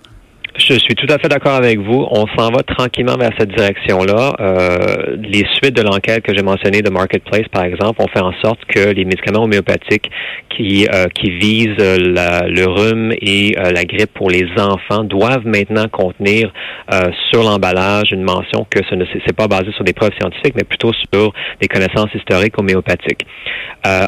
Je 0.58 0.72
suis 0.78 0.94
tout 0.94 1.06
à 1.10 1.18
fait 1.18 1.28
d'accord 1.28 1.54
avec 1.54 1.78
vous. 1.78 2.06
On 2.10 2.26
s'en 2.36 2.50
va 2.50 2.62
tranquillement 2.62 3.16
vers 3.16 3.30
cette 3.38 3.54
direction-là. 3.54 4.32
Euh, 4.40 5.16
les 5.18 5.44
suites 5.54 5.76
de 5.76 5.82
l'enquête 5.82 6.22
que 6.22 6.34
j'ai 6.34 6.42
mentionnée 6.42 6.80
de 6.80 6.88
Marketplace, 6.88 7.46
par 7.52 7.64
exemple, 7.64 8.00
ont 8.00 8.08
fait 8.08 8.22
en 8.22 8.32
sorte 8.42 8.64
que 8.64 8.90
les 8.90 9.04
médicaments 9.04 9.44
homéopathiques 9.44 10.10
qui, 10.56 10.86
euh, 10.92 11.06
qui 11.14 11.30
visent 11.30 11.76
le 11.78 12.64
rhume 12.66 13.12
et 13.20 13.56
euh, 13.58 13.70
la 13.72 13.84
grippe 13.84 14.12
pour 14.14 14.30
les 14.30 14.46
enfants 14.58 15.04
doivent 15.04 15.46
maintenant 15.46 15.88
contenir 15.88 16.52
euh, 16.92 17.10
sur 17.30 17.42
l'emballage 17.42 18.12
une 18.12 18.22
mention 18.22 18.66
que 18.70 18.80
ce 18.88 18.94
ne 18.94 19.04
pas 19.32 19.48
basé 19.48 19.70
sur 19.72 19.84
des 19.84 19.92
preuves 19.92 20.12
scientifiques, 20.18 20.54
mais 20.56 20.64
plutôt 20.64 20.92
sur 21.12 21.32
des 21.60 21.68
connaissances 21.68 22.08
historiques 22.14 22.58
homéopathiques. 22.58 23.26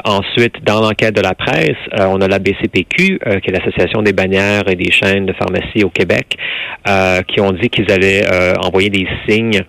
ensuite, 0.05 0.55
dans 0.63 0.81
l'enquête 0.81 1.15
de 1.15 1.21
la 1.21 1.35
presse, 1.35 1.77
on 1.97 2.19
a 2.21 2.27
la 2.27 2.39
BCPQ, 2.39 3.19
qui 3.19 3.49
est 3.49 3.51
l'Association 3.51 4.01
des 4.01 4.13
bannières 4.13 4.67
et 4.67 4.75
des 4.75 4.91
chaînes 4.91 5.25
de 5.25 5.33
pharmacie 5.33 5.83
au 5.83 5.89
Québec, 5.89 6.37
euh, 6.87 7.21
qui 7.23 7.41
ont 7.41 7.51
dit 7.51 7.69
qu'ils 7.69 7.91
allaient 7.91 8.25
euh, 8.31 8.53
envoyer 8.55 8.89
des 8.89 9.07
signes 9.27 9.61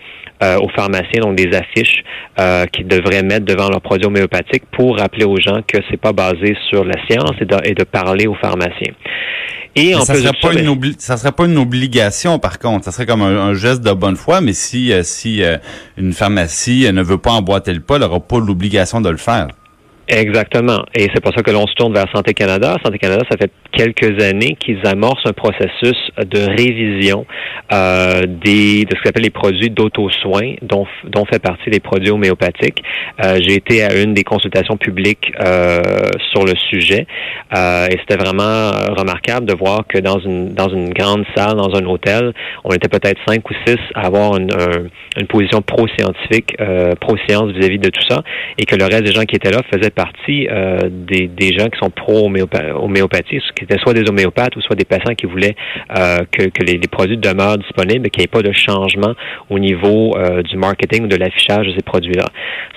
euh, 0.42 0.58
aux 0.58 0.68
pharmaciens, 0.68 1.20
donc 1.20 1.36
des 1.36 1.50
affiches 1.56 2.02
qu'ils 2.72 2.86
devraient 2.86 3.22
mettre 3.22 3.44
devant 3.44 3.68
leurs 3.68 3.82
produits 3.82 4.06
homéopathiques 4.06 4.62
pour 4.72 4.96
rappeler 4.96 5.24
aux 5.24 5.36
gens 5.36 5.60
que 5.66 5.76
c'est 5.90 6.00
pas 6.00 6.14
basé 6.14 6.56
sur 6.70 6.84
la 6.84 6.94
science 7.06 7.32
et 7.64 7.74
de, 7.74 7.84
parler 7.84 8.26
aux 8.26 8.34
pharmaciens. 8.36 8.94
Et 9.76 9.94
en 9.94 10.00
ça 10.00 10.14
serait 10.14 10.30
pas 10.40 10.58
une 10.58 10.74
ben 10.74 10.92
ça 10.96 11.18
serait 11.18 11.32
pas 11.32 11.44
une 11.44 11.58
obligation 11.58 12.38
par 12.38 12.58
contre, 12.58 12.86
ça 12.86 12.92
serait 12.92 13.04
comme 13.04 13.20
un, 13.20 13.52
geste 13.52 13.82
de 13.82 13.92
bonne 13.92 14.16
foi, 14.16 14.40
mais 14.40 14.54
si 14.54 14.90
si 15.02 15.42
une 15.98 16.14
pharmacie 16.14 16.90
ne 16.90 17.02
veut 17.02 17.18
pas 17.18 17.32
emboîter 17.32 17.74
le 17.74 17.80
pas, 17.80 17.96
elle 17.96 18.02
n'aura 18.02 18.20
pas 18.20 18.38
l'obligation 18.38 19.02
de 19.02 19.10
le 19.10 19.18
faire. 19.18 19.48
Exactement. 20.12 20.84
Et 20.92 21.06
c'est 21.14 21.20
pour 21.22 21.32
ça 21.32 21.40
que 21.42 21.52
l'on 21.52 21.68
se 21.68 21.74
tourne 21.74 21.94
vers 21.94 22.06
Santé 22.12 22.34
Canada. 22.34 22.76
Santé 22.84 22.98
Canada, 22.98 23.22
ça 23.30 23.36
fait 23.36 23.52
quelques 23.70 24.20
années 24.20 24.56
qu'ils 24.58 24.84
amorcent 24.84 25.24
un 25.24 25.32
processus 25.32 25.96
de 26.18 26.40
révision 26.40 27.26
euh, 27.72 28.22
des 28.26 28.84
de 28.86 28.96
ce 28.96 29.02
qu'on 29.02 29.10
appelle 29.10 29.22
les 29.22 29.30
produits 29.30 29.70
d'auto-soins, 29.70 30.54
dont, 30.62 30.84
dont 31.04 31.24
fait 31.26 31.38
partie 31.38 31.70
les 31.70 31.78
produits 31.78 32.10
homéopathiques. 32.10 32.82
Euh, 33.24 33.38
J'ai 33.40 33.54
été 33.54 33.84
à 33.84 33.94
une 33.94 34.12
des 34.12 34.24
consultations 34.24 34.76
publiques 34.76 35.30
euh, 35.40 35.80
sur 36.32 36.44
le 36.44 36.54
sujet 36.56 37.06
euh, 37.56 37.86
et 37.86 37.96
c'était 38.00 38.16
vraiment 38.16 38.72
remarquable 38.98 39.46
de 39.46 39.54
voir 39.54 39.86
que 39.88 39.98
dans 39.98 40.18
une 40.18 40.54
dans 40.54 40.70
une 40.70 40.90
grande 40.90 41.24
salle, 41.36 41.54
dans 41.54 41.72
un 41.76 41.86
hôtel, 41.86 42.32
on 42.64 42.72
était 42.72 42.88
peut-être 42.88 43.20
cinq 43.28 43.48
ou 43.48 43.54
six 43.64 43.78
à 43.94 44.06
avoir 44.06 44.36
une, 44.36 44.50
une 45.16 45.26
position 45.28 45.62
pro-scientifique, 45.62 46.56
euh, 46.60 46.94
pro-science 47.00 47.52
vis-à-vis 47.52 47.78
de 47.78 47.90
tout 47.90 48.02
ça, 48.08 48.24
et 48.58 48.64
que 48.64 48.74
le 48.74 48.84
reste 48.86 49.04
des 49.04 49.12
gens 49.12 49.22
qui 49.22 49.36
étaient 49.36 49.52
là 49.52 49.60
faisaient 49.72 49.90
partie 50.00 50.48
euh, 50.48 50.88
des, 50.90 51.52
gens 51.58 51.68
qui 51.68 51.78
sont 51.78 51.90
pro-homéopathie, 51.90 53.40
qui 53.54 53.64
étaient 53.64 53.78
soit 53.80 53.92
des 53.92 54.08
homéopathes 54.08 54.56
ou 54.56 54.62
soit 54.62 54.74
des 54.74 54.86
patients 54.86 55.14
qui 55.14 55.26
voulaient 55.26 55.54
euh, 55.98 56.20
que, 56.32 56.62
les, 56.64 56.78
produits 56.90 57.18
demeurent 57.18 57.58
disponibles 57.58 58.06
et 58.06 58.10
qu'il 58.10 58.22
n'y 58.22 58.24
ait 58.24 58.38
pas 58.38 58.40
de 58.40 58.52
changement 58.52 59.12
au 59.50 59.58
niveau 59.58 60.16
euh, 60.16 60.42
du 60.42 60.56
marketing 60.56 61.04
ou 61.04 61.06
de 61.06 61.16
l'affichage 61.16 61.66
de 61.66 61.72
ces 61.74 61.82
produits-là. 61.82 62.24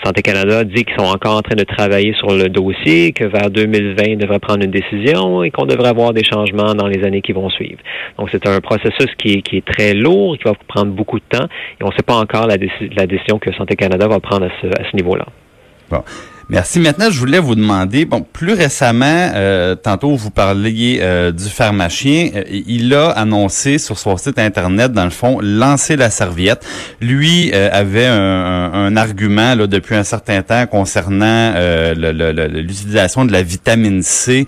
Santé 0.04 0.22
Canada 0.22 0.66
dit 0.66 0.84
qu'ils 0.84 0.98
sont 0.98 1.06
encore 1.06 1.38
en 1.38 1.42
train 1.42 1.56
de 1.56 1.64
travailler 1.64 2.14
sur 2.16 2.36
le 2.36 2.50
dossier, 2.50 3.14
que 3.14 3.24
vers 3.24 3.50
2020, 3.50 4.04
ils 4.04 4.18
devraient 4.18 4.40
prendre 4.40 4.66
une 4.66 4.72
décision 4.72 5.44
et 5.44 5.52
qu'on 5.52 5.66
devrait 5.66 5.90
avoir 5.90 6.12
des 6.12 6.26
changements 6.26 6.76
dans 6.76 6.88
les 6.88 7.06
années 7.06 7.22
qui 7.22 7.32
vont 7.32 7.50
suivre. 7.50 7.80
Donc, 8.20 8.30
c'est 8.34 8.46
un 8.48 8.60
processus 8.60 9.12
qui 9.18 9.42
est, 9.54 9.66
très 9.66 9.94
lourd, 9.94 10.38
qui 10.38 10.44
va 10.44 10.56
prendre 10.68 10.92
beaucoup 10.92 11.20
de 11.20 11.26
temps 11.30 11.46
et 11.80 11.84
on 11.84 11.88
ne 11.88 11.94
sait 11.94 12.04
pas 12.04 12.18
encore 12.18 12.48
la, 12.48 12.58
décision 12.58 13.40
que 13.40 13.54
Santé 13.54 13.78
Canada 13.78 14.10
va 14.10 14.20
prendre 14.20 14.48
à 14.48 14.50
ce, 14.62 14.68
ce 14.68 14.96
niveau-là. 14.98 15.26
Bon. 15.90 16.04
Merci. 16.54 16.80
Maintenant, 16.80 17.10
je 17.10 17.18
voulais 17.18 17.40
vous 17.40 17.56
demander, 17.56 18.06
bon, 18.06 18.22
plus 18.22 18.54
récemment, 18.54 19.32
euh, 19.34 19.74
tantôt 19.74 20.16
vous 20.16 20.30
parliez 20.30 21.00
euh, 21.02 21.32
du 21.32 21.46
pharmacien, 21.46 22.30
euh, 22.36 22.44
il 22.48 22.94
a 22.94 23.10
annoncé 23.10 23.80
sur 23.80 23.98
son 23.98 24.18
site 24.18 24.38
internet, 24.38 24.92
dans 24.92 25.06
le 25.06 25.10
fond, 25.10 25.40
lancer 25.42 25.96
la 25.96 26.12
serviette. 26.12 26.64
Lui 27.02 27.50
euh, 27.56 27.70
avait 27.72 28.06
un, 28.06 28.70
un, 28.72 28.86
un, 28.86 28.96
argument 28.98 29.56
là, 29.56 29.66
depuis 29.66 29.96
un 29.96 30.04
certain 30.04 30.44
temps 30.44 30.68
concernant 30.68 31.54
l'utilisation 31.96 33.26
de 33.26 33.32
la 33.32 33.42
vitamine 33.42 34.04
C 34.04 34.46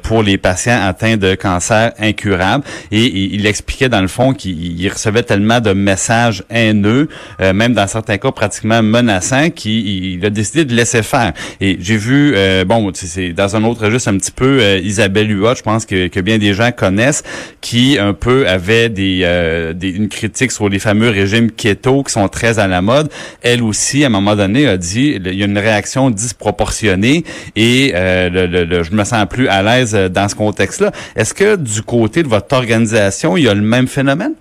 pour 0.00 0.22
les 0.22 0.38
patients 0.38 0.80
atteints 0.82 1.18
de 1.18 1.34
cancer 1.34 1.92
incurable, 1.98 2.64
et, 2.90 3.04
et 3.04 3.34
il 3.34 3.44
expliquait 3.46 3.90
dans 3.90 4.00
le 4.00 4.08
fond 4.08 4.32
qu'il 4.32 4.88
recevait 4.90 5.22
tellement 5.22 5.60
de 5.60 5.74
messages 5.74 6.44
haineux, 6.48 7.10
même 7.40 7.74
dans 7.74 7.86
certains 7.86 8.16
cas 8.16 8.30
pratiquement 8.32 8.82
menaçants, 8.82 9.50
qu'il 9.50 10.24
a 10.24 10.30
décidé 10.30 10.64
de 10.64 10.74
laisser 10.74 11.02
faire. 11.02 11.34
Et 11.60 11.76
j'ai 11.80 11.96
vu, 11.96 12.32
euh, 12.34 12.64
bon, 12.64 12.90
c'est 12.94 13.32
dans 13.32 13.56
un 13.56 13.64
autre 13.64 13.84
registre 13.84 14.08
un 14.08 14.18
petit 14.18 14.30
peu 14.30 14.60
euh, 14.60 14.78
Isabelle 14.78 15.30
Huot, 15.30 15.54
je 15.56 15.62
pense 15.62 15.86
que, 15.86 16.08
que, 16.08 16.20
bien 16.20 16.38
des 16.38 16.54
gens 16.54 16.70
connaissent, 16.72 17.22
qui 17.60 17.98
un 17.98 18.14
peu 18.14 18.48
avait 18.48 18.88
des, 18.88 19.20
euh, 19.24 19.72
des, 19.72 19.90
une 19.90 20.08
critique 20.08 20.52
sur 20.52 20.68
les 20.68 20.78
fameux 20.78 21.10
régimes 21.10 21.50
keto 21.50 22.02
qui 22.02 22.12
sont 22.12 22.28
très 22.28 22.58
à 22.58 22.66
la 22.66 22.82
mode. 22.82 23.10
Elle 23.42 23.62
aussi, 23.62 24.04
à 24.04 24.06
un 24.06 24.10
moment 24.10 24.36
donné, 24.36 24.66
a 24.66 24.76
dit 24.76 25.18
il 25.24 25.34
y 25.34 25.42
a 25.42 25.46
une 25.46 25.58
réaction 25.58 26.10
disproportionnée 26.10 27.24
et 27.56 27.92
euh, 27.94 28.28
le, 28.28 28.64
le, 28.64 28.82
je 28.82 28.92
me 28.92 29.04
sens 29.04 29.26
plus 29.28 29.48
à 29.48 29.62
l'aise 29.62 29.94
dans 29.94 30.28
ce 30.28 30.34
contexte-là. 30.34 30.92
Est-ce 31.16 31.34
que 31.34 31.56
du 31.56 31.82
côté 31.82 32.22
de 32.22 32.28
votre 32.28 32.54
organisation, 32.54 33.36
il 33.36 33.44
y 33.44 33.48
a 33.48 33.54
le 33.54 33.62
même 33.62 33.88
phénomène? 33.88 34.34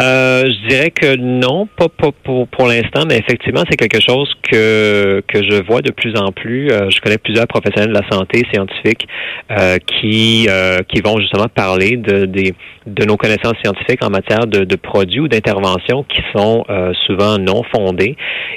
Euh, 0.00 0.44
je 0.44 0.68
dirais 0.68 0.90
que 0.90 1.16
non, 1.16 1.66
pas, 1.66 1.88
pas 1.88 2.10
pour, 2.22 2.46
pour 2.48 2.66
l'instant, 2.66 3.04
mais 3.08 3.16
effectivement, 3.16 3.62
c'est 3.68 3.76
quelque 3.76 4.00
chose 4.00 4.30
que, 4.42 5.22
que 5.26 5.42
je 5.42 5.62
vois 5.66 5.80
de 5.80 5.90
plus 5.90 6.14
en 6.16 6.32
plus. 6.32 6.70
Euh, 6.70 6.90
je 6.90 7.00
connais 7.00 7.16
plusieurs 7.16 7.46
professionnels 7.46 7.88
de 7.88 7.98
la 7.98 8.08
santé 8.10 8.42
scientifiques 8.52 9.06
euh, 9.50 9.78
qui, 9.78 10.48
euh, 10.50 10.80
qui 10.88 11.00
vont 11.00 11.18
justement 11.18 11.48
parler 11.48 11.96
de, 11.96 12.26
de, 12.26 12.52
de 12.86 13.04
nos 13.06 13.16
connaissances 13.16 13.56
scientifiques 13.64 14.04
en 14.04 14.10
matière 14.10 14.46
de, 14.46 14.64
de 14.64 14.76
produits 14.76 15.20
ou 15.20 15.28
d'interventions 15.28 16.04
qui 16.04 16.20
sont 16.36 16.64
euh, 16.68 16.92
souvent 17.06 17.38
non 17.38 17.62
fondées 17.74 18.16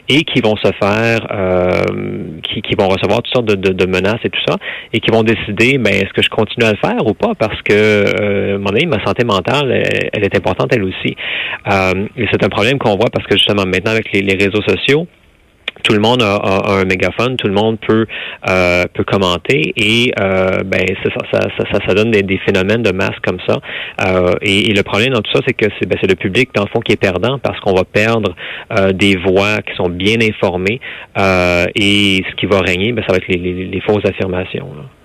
et 0.10 0.24
qui 0.24 0.42
vont 0.42 0.58
se 0.58 0.72
faire, 0.82 1.20
qui, 2.44 2.62
qui 2.64 2.76
vont 2.76 2.88
recevoir 2.88 3.22
toutes 3.22 3.34
sortes 3.34 3.46
de, 3.46 3.56
de, 3.56 3.74
de, 3.74 3.86
menaces 3.86 4.20
et 4.24 4.30
tout 4.30 4.42
ça, 4.48 4.56
et 4.92 5.00
qui 5.00 5.12
vont 5.12 5.22
décider, 5.22 5.78
ben, 5.78 5.94
est-ce 5.94 6.12
que 6.14 6.24
je 6.24 6.30
continue 6.30 6.66
à 6.66 6.72
le 6.72 6.78
faire 6.78 7.06
ou 7.06 7.14
pas, 7.14 7.36
parce 7.36 7.62
que, 7.62 8.58
mon 8.58 8.70
avis, 8.72 8.88
ma 8.88 9.04
santé 9.06 9.24
mentale, 9.24 9.72
elle, 9.72 10.10
elle 10.12 10.24
est 10.24 10.36
importante 10.36 10.70
elle 10.74 10.84
aussi. 10.84 11.16
Euh, 11.72 12.08
c'est 12.32 12.44
un 12.44 12.50
problème 12.50 12.80
qu'on 12.80 12.96
voit 12.96 13.10
parce 13.12 13.26
que 13.28 13.38
justement 13.38 13.66
maintenant 13.66 13.92
avec 13.92 14.12
les, 14.14 14.22
les 14.22 14.36
réseaux 14.36 14.62
sociaux, 14.62 15.08
tout 15.84 15.94
le 15.94 16.00
monde 16.00 16.22
a, 16.22 16.36
a, 16.36 16.74
un 16.74 16.86
mégaphone, 16.86 17.38
tout 17.38 17.48
le 17.48 17.54
monde 17.54 17.78
peut 17.80 18.06
euh, 18.50 18.84
peut 18.94 19.04
commenter 19.04 19.74
et 19.78 20.12
euh, 20.20 20.64
ben 20.66 20.86
ça 21.04 21.10
ça, 21.32 21.48
ça, 21.58 21.80
ça, 21.88 21.94
donne 21.94 22.12
des, 22.12 22.24
des, 22.24 22.38
phénomènes 22.40 22.84
de 22.84 22.92
masse 22.92 23.18
comme 23.24 23.40
ça. 23.48 23.60
Euh, 24.06 24.34
et, 24.42 24.70
et, 24.70 24.74
le 24.74 24.84
problème 24.84 25.14
dans 25.14 25.22
tout 25.22 25.32
ça, 25.34 25.42
c'est 25.48 25.54
que 25.54 25.66
c'est 25.80 25.88
ben, 25.88 25.98
le 26.02 26.16
public 26.16 26.50
dans 26.54 26.64
le 26.64 26.70
fond 26.70 26.80
qui 26.80 26.94
est 26.94 27.02
perdant 27.02 27.40
parce 27.40 27.60
qu'on 27.62 27.74
va 27.74 27.84
perdre 27.84 28.36
euh, 28.78 28.92
des 28.92 29.16
voix 29.16 29.62
qui 29.62 29.76
sont 29.76 29.90
bien 29.90 30.18
informées 30.22 30.80
euh, 31.18 31.66
et 31.76 32.24
ce 32.30 32.36
qui 32.36 32.46
va 32.46 32.60
régner, 32.60 32.92
ben, 32.92 33.04
ça 33.08 33.14
va 33.14 33.18
être 33.18 33.28
les, 33.28 33.38
les, 33.38 33.66
les 33.66 33.82
fausses 33.82 34.06
affirmations. 34.06 34.68
Là. 34.76 34.99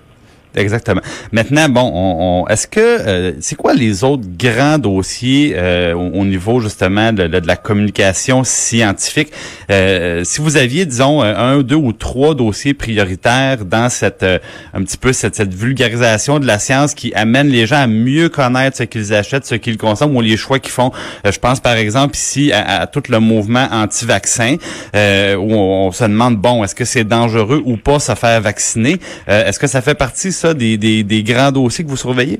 Exactement. 0.56 1.00
Maintenant, 1.32 1.68
bon, 1.68 1.90
on, 1.92 2.44
on, 2.44 2.49
est-ce 2.49 2.68
que 2.68 2.80
euh, 2.80 3.32
c'est 3.40 3.56
quoi 3.56 3.75
les 3.75 4.04
autres 4.04 4.23
grands 4.38 4.78
dossiers 4.78 5.54
euh, 5.56 5.94
au, 5.94 6.20
au, 6.20 6.25
niveau 6.25 6.61
justement 6.61 7.12
de, 7.12 7.26
de, 7.26 7.46
la 7.46 7.56
communication 7.56 8.44
scientifique? 8.44 9.32
Euh, 9.70 10.23
Si 10.23 10.40
vous 10.40 10.56
aviez, 10.56 10.87
disons, 10.87 11.23
un, 11.23 11.61
deux 11.62 11.75
ou 11.75 11.92
trois 11.92 12.34
dossiers 12.34 12.75
prioritaires 12.75 13.64
dans 13.64 13.88
cette 13.88 14.23
euh, 14.23 14.38
un 14.75 14.82
petit 14.84 14.96
peu 14.96 15.12
cette, 15.12 15.34
cette, 15.34 15.54
vulgarisation 15.54 16.38
de 16.38 16.46
la 16.46 16.58
science 16.61 16.94
qui 16.94 17.12
amène 17.14 17.49
les 17.49 17.66
gens 17.66 17.82
à 17.82 17.87
mieux 17.88 18.28
connaître 18.28 18.76
ce 18.76 18.84
qu'ils 18.84 19.12
achètent, 19.12 19.46
ce 19.46 19.56
qu'ils 19.56 19.76
consomment 19.76 20.16
ou 20.16 20.20
les 20.20 20.37
choix 20.37 20.61
qu'ils 20.61 20.73
font. 20.73 20.92
Euh, 21.26 21.32
je 21.32 21.38
pense 21.40 21.58
par 21.58 21.75
exemple 21.75 22.14
ici 22.14 22.52
à, 22.52 22.82
à 22.82 22.87
tout 22.87 23.02
le 23.08 23.18
mouvement 23.18 23.66
anti-vaccin 23.73 24.56
où 24.94 24.96
on, 24.96 25.87
on, 25.87 25.92
se 25.92 26.04
demande 26.04 26.37
bon, 26.37 26.62
est-ce 26.62 26.75
que 26.75 26.84
c'est 26.84 27.04
dangereux 27.04 27.62
ou 27.64 27.76
pas 27.76 27.99
se 27.99 28.14
faire 28.14 28.40
vacciner? 28.40 28.99
Est-ce 29.26 29.58
que 29.58 29.66
ça 29.66 29.80
fait 29.80 29.94
partie 29.94 30.32
des, 30.52 31.22
grands 31.22 31.52
dossiers 31.52 31.84
que 31.84 31.90
vous 31.90 31.96
surveillez? 31.96 32.38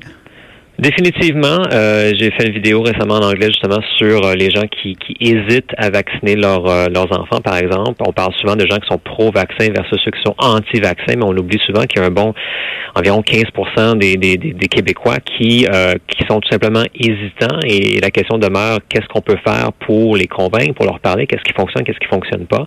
Définitivement, 0.77 1.63
euh, 1.71 2.11
j'ai 2.19 2.31
fait 2.31 2.47
une 2.47 2.53
vidéo 2.53 2.81
récemment 2.81 3.15
en 3.15 3.29
anglais 3.29 3.47
justement 3.47 3.79
sur 3.97 4.25
euh, 4.25 4.33
les 4.35 4.51
gens 4.51 4.63
qui, 4.63 4.97
hésitent 5.21 5.71
à 5.77 5.89
vacciner 5.89 6.35
euh, 6.35 6.89
leurs 6.89 7.17
enfants, 7.17 7.39
par 7.41 7.55
exemple. 7.55 8.03
On 8.05 8.11
parle 8.11 8.33
souvent 8.41 8.57
de 8.57 8.65
gens 8.67 8.75
qui 8.79 8.87
sont 8.89 8.97
pro-vaccins 8.97 9.71
versus 9.73 9.97
ceux 10.03 10.11
qui 10.11 10.19
sont 10.25 10.35
anti-vaccins, 10.37 11.15
mais 11.15 11.23
on 11.23 11.37
oublie 11.37 11.59
souvent 11.65 11.83
qu'il 11.83 12.01
y 12.01 12.03
a 12.03 12.07
un 12.07 12.11
bon 12.11 12.33
environ 12.93 13.21
15 13.21 13.43
des, 13.95 14.17
des, 14.17 14.67
Québécois 14.67 15.17
qui, 15.19 15.65
qui 16.07 16.27
sont 16.27 16.39
tout 16.41 16.49
simplement 16.49 16.83
hésitants 16.93 17.59
et 17.65 17.99
la 18.01 18.09
question 18.09 18.37
demeure 18.37 18.79
qu'est-ce 18.89 19.07
qu'on 19.07 19.21
peut 19.21 19.37
faire 19.45 19.71
pour 19.85 20.17
les 20.17 20.27
convaincre, 20.27 20.73
pour 20.73 20.85
leur 20.85 20.99
parler, 20.99 21.25
qu'est-ce 21.27 21.43
qui 21.43 21.53
fonctionne, 21.53 21.83
qu'est-ce 21.83 21.99
qui 21.99 22.07
fonctionne 22.07 22.47
pas. 22.47 22.65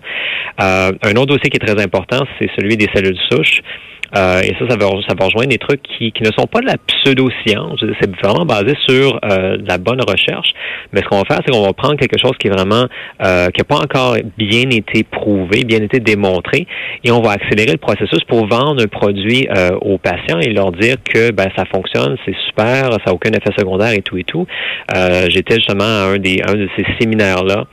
un 0.57 1.11
autre 1.15 1.27
dossier 1.27 1.49
qui 1.49 1.57
est 1.57 1.65
très 1.65 1.81
important, 1.81 2.25
c'est 2.39 2.49
celui 2.57 2.77
des 2.77 2.87
cellules 2.93 3.17
souches. 3.31 3.61
Euh, 4.15 4.41
et 4.41 4.55
ça, 4.59 4.69
ça 4.69 4.75
va, 4.75 4.87
ça 5.07 5.15
va 5.17 5.25
rejoindre 5.25 5.49
des 5.49 5.57
trucs 5.57 5.81
qui, 5.83 6.11
qui 6.11 6.23
ne 6.23 6.31
sont 6.37 6.47
pas 6.47 6.61
de 6.61 6.67
la 6.67 6.77
pseudo-science. 6.77 7.83
C'est 7.99 8.15
vraiment 8.23 8.45
basé 8.45 8.73
sur 8.87 9.19
euh, 9.23 9.57
la 9.65 9.77
bonne 9.77 10.01
recherche. 10.01 10.49
Mais 10.93 11.01
ce 11.01 11.05
qu'on 11.05 11.17
va 11.17 11.25
faire, 11.25 11.39
c'est 11.45 11.51
qu'on 11.51 11.65
va 11.65 11.73
prendre 11.73 11.97
quelque 11.97 12.19
chose 12.19 12.33
qui 12.39 12.47
est 12.47 12.51
vraiment 12.51 12.85
euh, 13.25 13.47
qui 13.49 13.59
n'a 13.59 13.65
pas 13.65 13.77
encore 13.77 14.15
bien 14.37 14.69
été 14.69 15.03
prouvé, 15.03 15.63
bien 15.63 15.79
été 15.79 15.99
démontré, 15.99 16.67
et 17.03 17.11
on 17.11 17.21
va 17.21 17.31
accélérer 17.31 17.73
le 17.73 17.77
processus 17.77 18.23
pour 18.27 18.47
vendre 18.47 18.81
un 18.81 18.87
produit 18.87 19.47
euh, 19.55 19.71
aux 19.81 19.97
patients 19.97 20.39
et 20.39 20.51
leur 20.51 20.71
dire 20.71 20.95
que 21.03 21.31
ben 21.31 21.47
ça 21.55 21.65
fonctionne, 21.65 22.15
c'est 22.25 22.35
super, 22.47 22.91
ça 22.91 22.99
n'a 23.07 23.13
aucun 23.13 23.31
effet 23.31 23.51
secondaire 23.57 23.93
et 23.93 24.01
tout 24.01 24.17
et 24.17 24.23
tout. 24.23 24.45
Euh, 24.95 25.27
j'étais 25.29 25.55
justement 25.55 25.83
à 25.83 26.13
un 26.13 26.17
des 26.17 26.41
un 26.47 26.53
de 26.53 26.67
ces 26.77 26.85
séminaires 26.99 27.43
là 27.43 27.65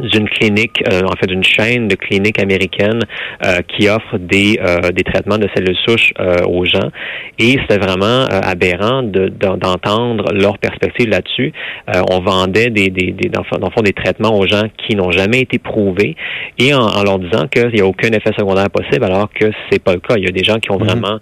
d'une 0.00 0.28
clinique, 0.28 0.82
euh, 0.90 1.02
en 1.04 1.12
fait 1.16 1.26
d'une 1.26 1.44
chaîne 1.44 1.88
de 1.88 1.94
cliniques 1.94 2.40
américaines 2.40 3.00
euh, 3.44 3.58
qui 3.68 3.88
offre 3.88 4.18
des, 4.18 4.58
euh, 4.60 4.90
des 4.90 5.02
traitements 5.04 5.38
de 5.38 5.48
cellules 5.54 5.76
souches 5.86 6.12
euh, 6.18 6.44
aux 6.46 6.64
gens. 6.64 6.90
Et 7.38 7.58
c'était 7.60 7.78
vraiment 7.78 8.04
euh, 8.04 8.40
aberrant 8.42 9.02
d'entendre 9.02 10.32
de, 10.32 10.40
leur 10.40 10.58
perspective 10.58 11.08
là-dessus. 11.08 11.52
Euh, 11.94 12.02
on 12.10 12.20
vendait 12.20 12.70
des, 12.70 12.90
des, 12.90 13.12
des, 13.12 13.28
dans, 13.28 13.42
dans 13.58 13.70
fond, 13.70 13.82
des 13.82 13.92
traitements 13.92 14.36
aux 14.36 14.46
gens 14.46 14.64
qui 14.76 14.96
n'ont 14.96 15.12
jamais 15.12 15.40
été 15.40 15.58
prouvés 15.58 16.16
et 16.58 16.74
en, 16.74 16.80
en 16.82 17.02
leur 17.02 17.18
disant 17.18 17.46
qu'il 17.46 17.68
n'y 17.68 17.80
a 17.80 17.86
aucun 17.86 18.08
effet 18.08 18.30
secondaire 18.36 18.70
possible 18.70 19.04
alors 19.04 19.28
que 19.32 19.46
c'est 19.70 19.82
pas 19.82 19.94
le 19.94 20.00
cas. 20.00 20.14
Il 20.16 20.24
y 20.24 20.28
a 20.28 20.32
des 20.32 20.44
gens 20.44 20.58
qui 20.58 20.70
ont 20.70 20.78
mm-hmm. 20.78 20.84
vraiment 20.84 21.18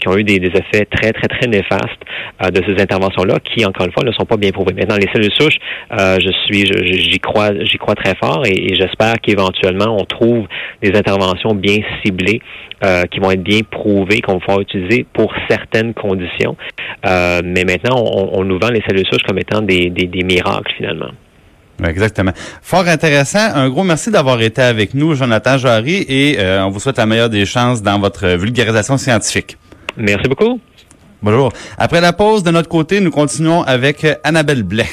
qui 0.00 0.08
ont 0.08 0.16
eu 0.16 0.24
des, 0.24 0.38
des, 0.38 0.48
effets 0.48 0.86
très, 0.86 1.12
très, 1.12 1.28
très 1.28 1.46
néfastes 1.46 2.02
de 2.40 2.62
ces 2.66 2.80
interventions-là 2.80 3.38
qui, 3.40 3.64
encore 3.64 3.86
une 3.86 3.92
fois, 3.92 4.04
ne 4.04 4.12
sont 4.12 4.24
pas 4.24 4.36
bien 4.36 4.50
prouvées. 4.50 4.74
Maintenant, 4.74 4.96
les 4.96 5.08
cellules 5.12 5.32
souches, 5.32 5.58
je 5.90 6.30
suis 6.44 6.66
j'y 7.10 7.18
crois 7.18 7.50
j'y 7.60 7.78
crois 7.80 7.96
très 7.96 8.14
fort 8.14 8.42
et, 8.46 8.52
et 8.52 8.76
j'espère 8.76 9.14
qu'éventuellement 9.20 9.96
on 9.98 10.04
trouve 10.04 10.46
des 10.82 10.96
interventions 10.96 11.54
bien 11.54 11.78
ciblées 12.04 12.40
euh, 12.84 13.02
qui 13.10 13.20
vont 13.20 13.30
être 13.30 13.42
bien 13.42 13.60
prouvées, 13.68 14.20
qu'on 14.20 14.34
va 14.34 14.38
pouvoir 14.38 14.60
utiliser 14.60 15.04
pour 15.12 15.32
certaines 15.50 15.92
conditions. 15.92 16.56
Euh, 17.06 17.40
mais 17.44 17.64
maintenant, 17.64 17.96
on, 18.02 18.38
on, 18.40 18.44
nous 18.44 18.58
vend 18.58 18.70
les 18.70 18.82
cellules 18.88 19.06
souches 19.10 19.22
comme 19.26 19.38
étant 19.38 19.60
des, 19.60 19.90
des, 19.90 20.06
des 20.06 20.22
miracles 20.24 20.72
finalement. 20.76 21.10
exactement. 21.86 22.32
Fort 22.62 22.88
intéressant. 22.88 23.54
Un 23.54 23.68
gros 23.68 23.84
merci 23.84 24.10
d'avoir 24.10 24.40
été 24.40 24.62
avec 24.62 24.94
nous, 24.94 25.14
Jonathan 25.14 25.58
Jarry, 25.58 26.06
et 26.08 26.36
euh, 26.38 26.64
on 26.64 26.70
vous 26.70 26.80
souhaite 26.80 26.98
la 26.98 27.06
meilleure 27.06 27.28
des 27.30 27.44
chances 27.44 27.82
dans 27.82 27.98
votre 27.98 28.26
vulgarisation 28.36 28.96
scientifique. 28.96 29.58
Merci 29.96 30.28
beaucoup. 30.28 30.58
Bonjour. 31.22 31.52
Après 31.76 32.00
la 32.00 32.14
pause, 32.14 32.42
de 32.42 32.50
notre 32.50 32.70
côté, 32.70 33.00
nous 33.00 33.10
continuons 33.10 33.62
avec 33.62 34.06
Annabelle 34.24 34.62
Blais. 34.62 34.88